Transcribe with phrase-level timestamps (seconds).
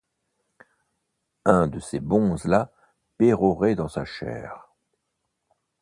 [1.45, 2.71] Un de ces bonzes-là
[3.19, 4.67] pérorait dans sa chaire;